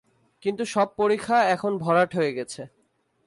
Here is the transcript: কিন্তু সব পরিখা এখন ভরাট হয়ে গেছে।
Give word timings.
কিন্তু 0.43 0.63
সব 0.65 0.87
পরিখা 0.97 1.37
এখন 1.45 1.71
ভরাট 1.77 2.11
হয়ে 2.15 2.31
গেছে। 2.33 2.61